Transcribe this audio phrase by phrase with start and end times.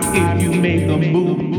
[0.00, 1.55] time if you make a move.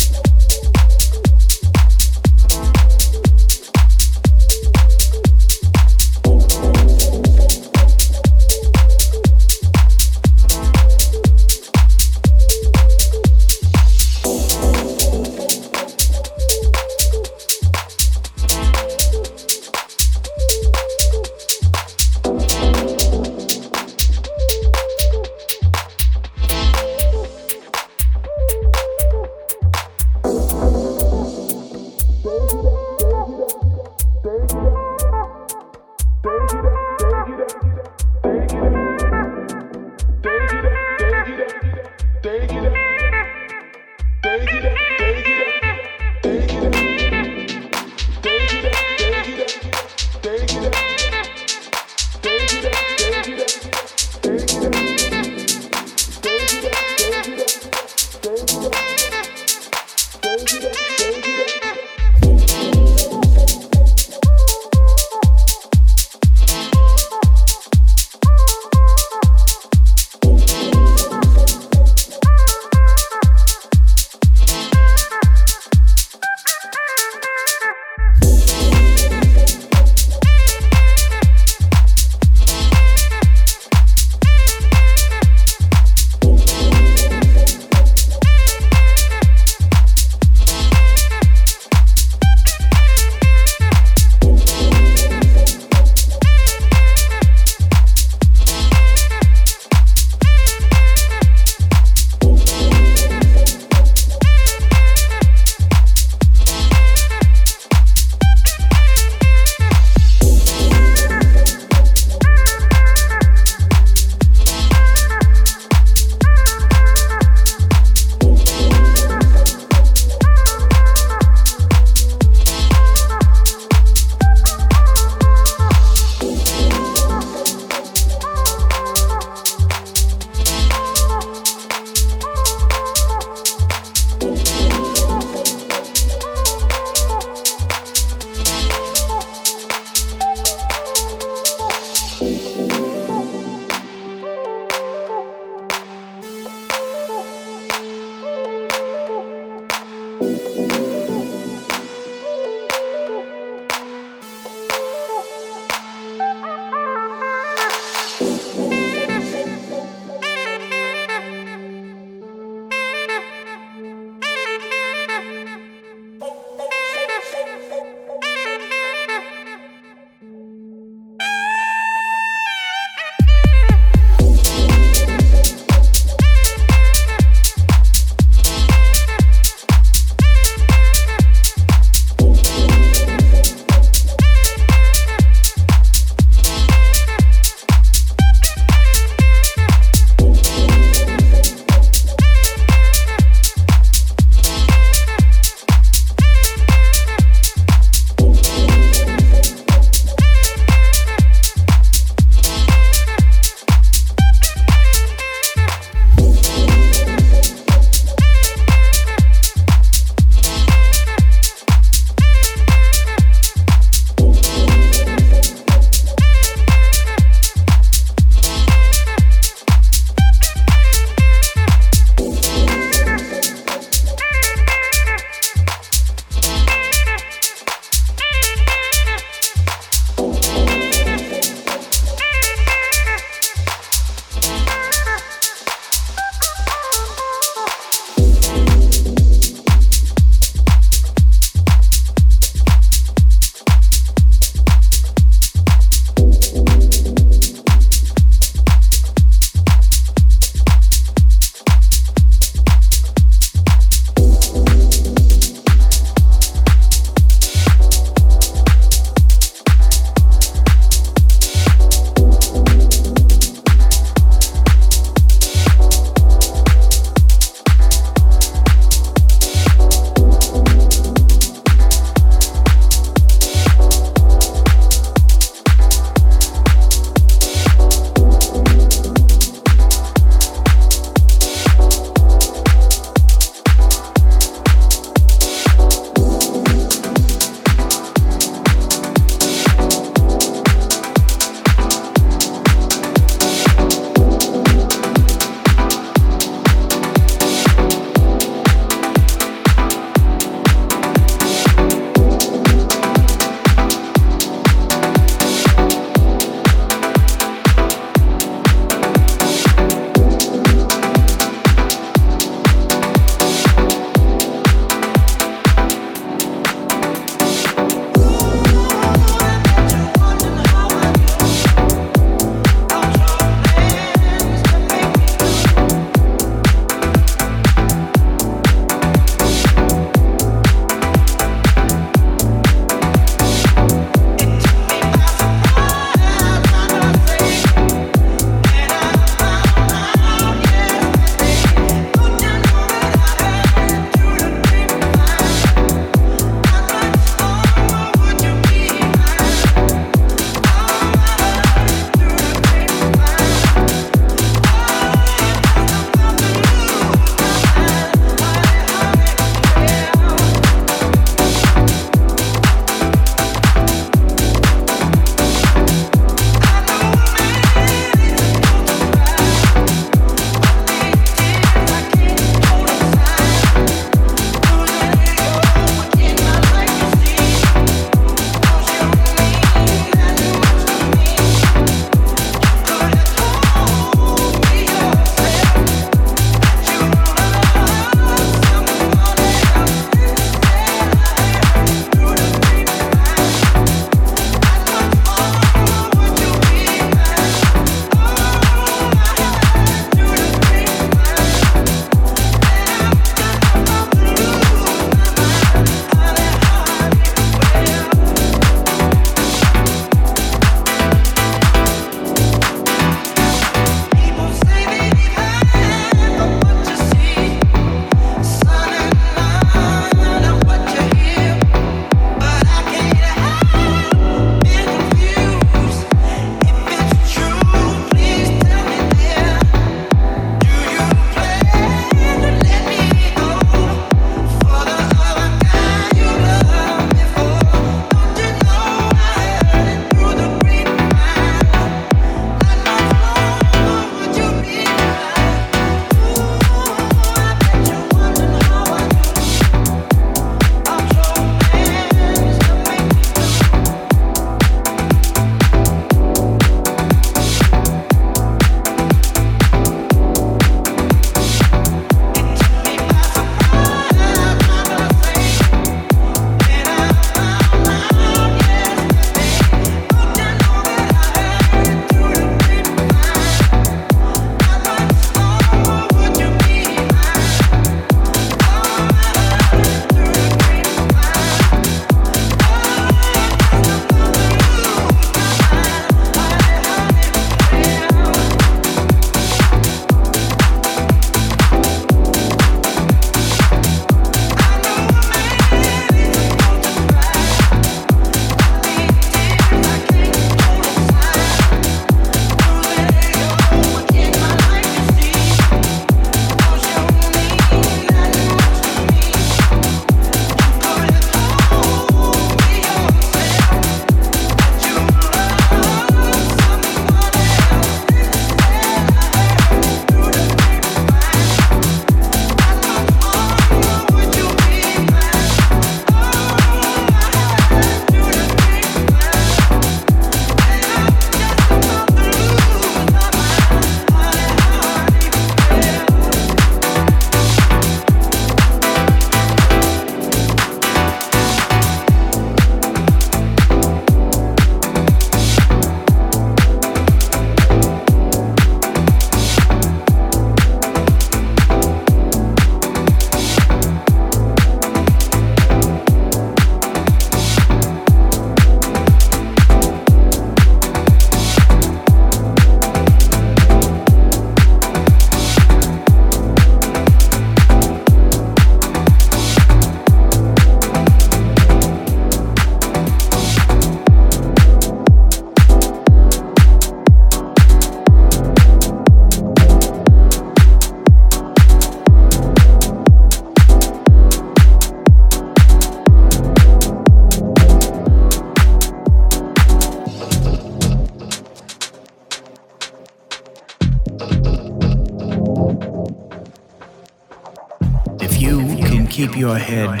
[599.44, 600.00] Your head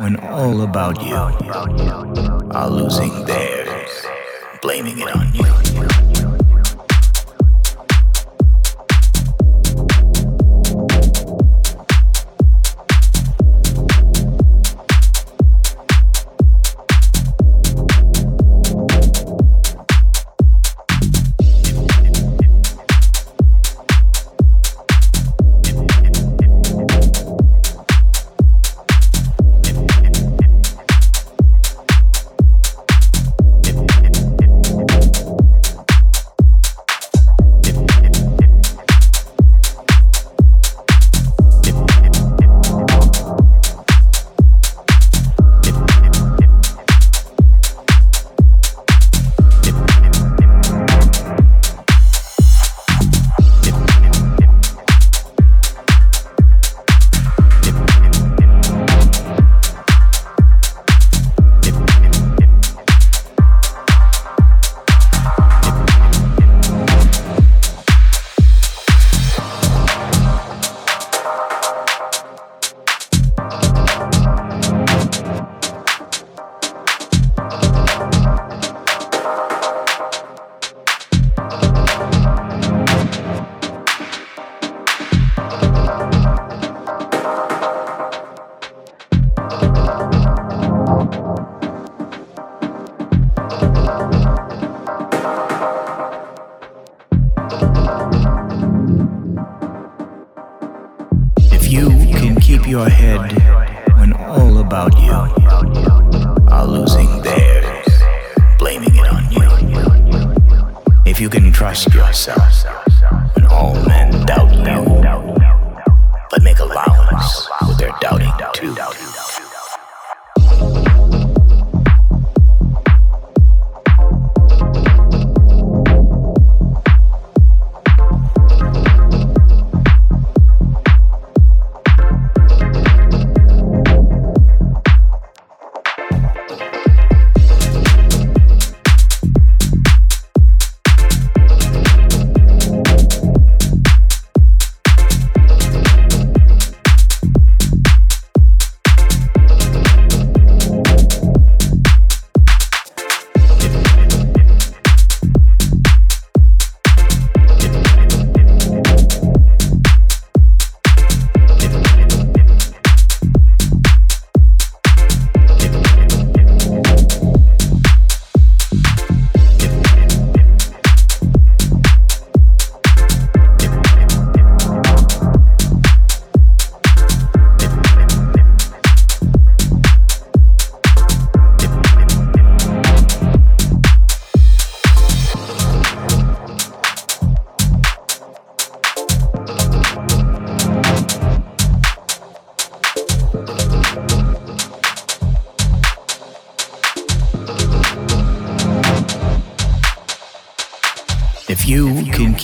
[0.00, 1.16] when all about you
[2.52, 3.17] are losing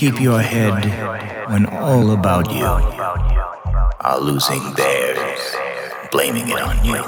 [0.05, 0.85] keep your head
[1.49, 2.67] when all about you
[4.01, 5.57] are losing theirs,
[6.13, 7.03] blaming it on you.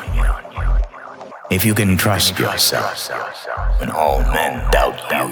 [1.51, 3.11] If you can trust yourself
[3.80, 5.26] when all men doubt you,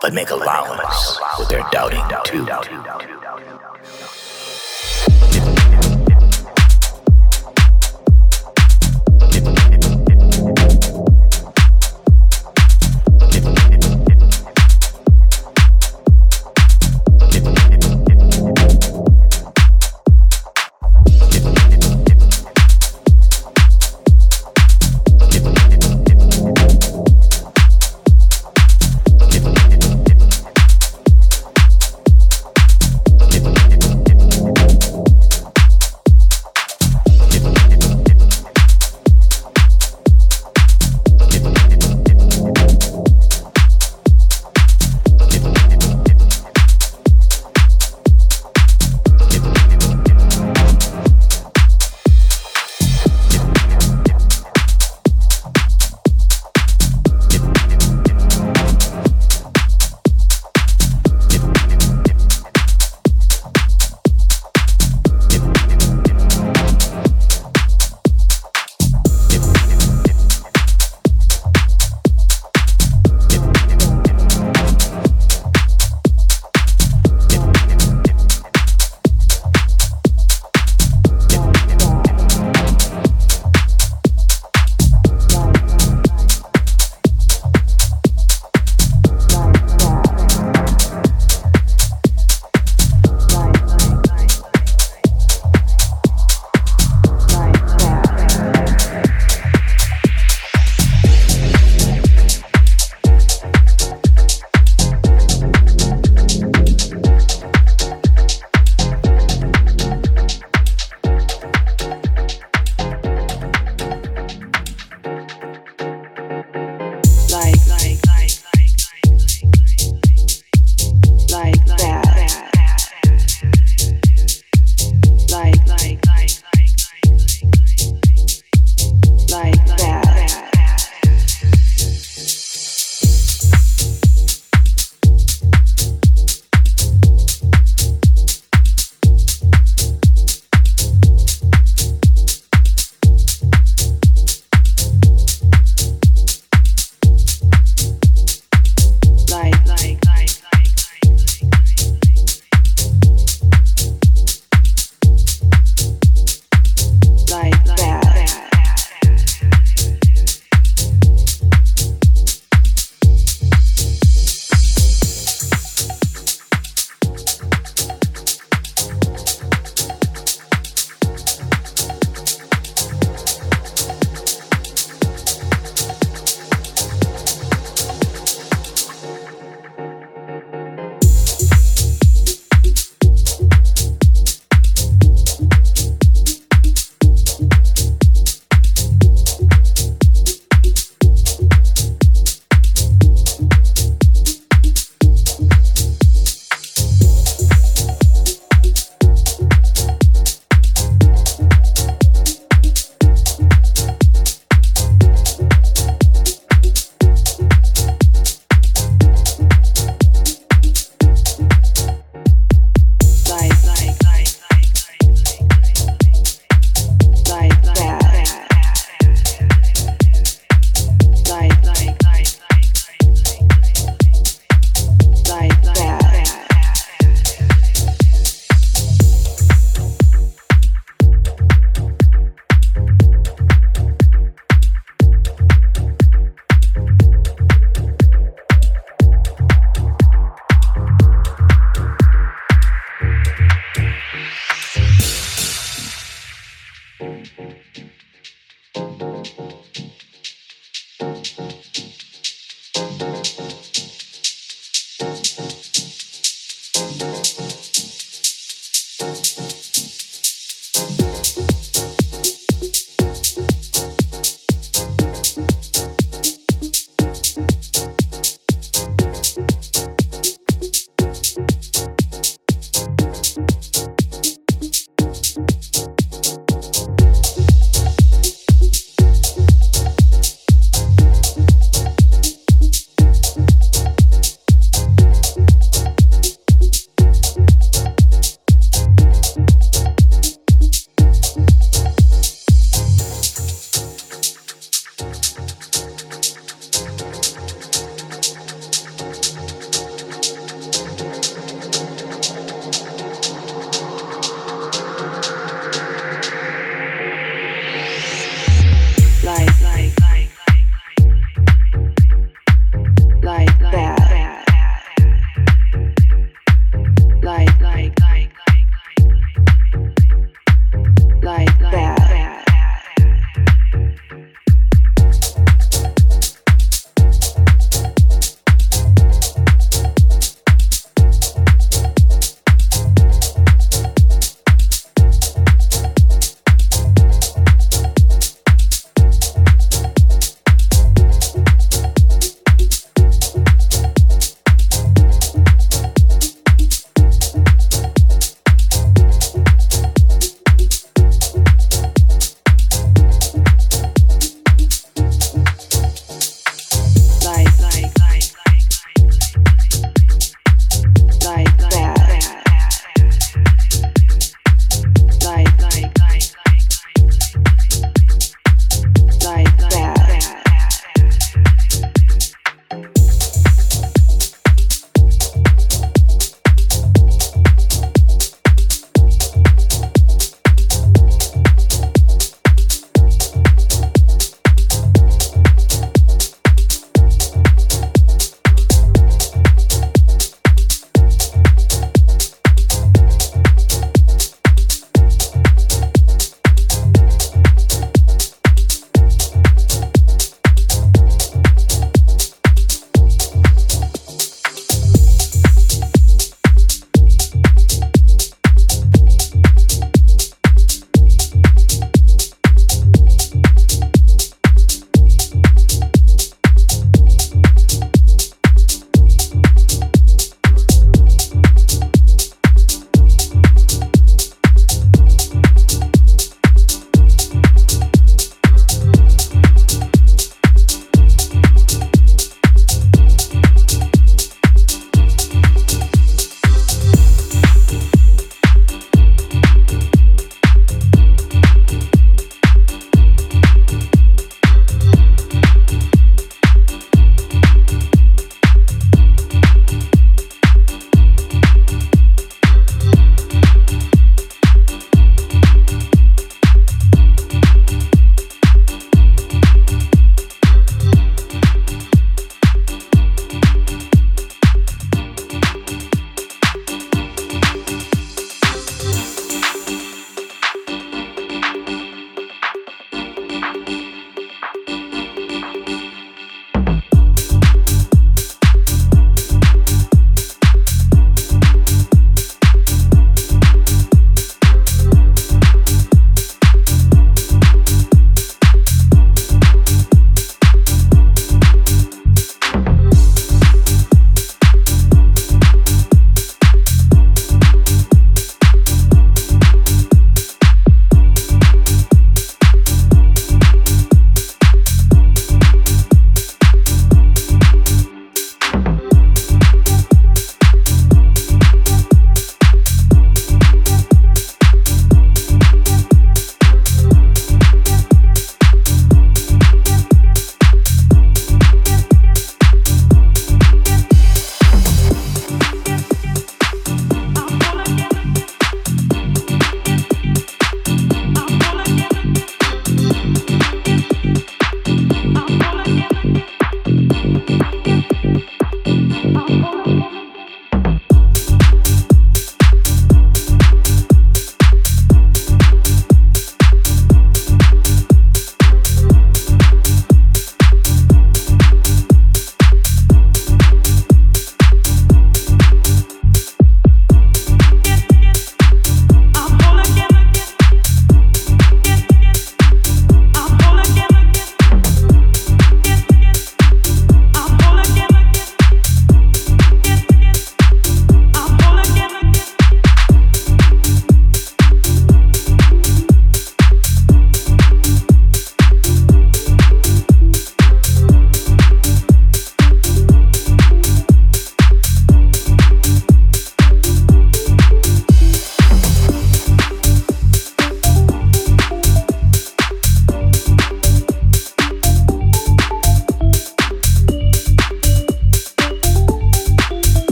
[0.00, 2.46] but make allowance for their doubting too.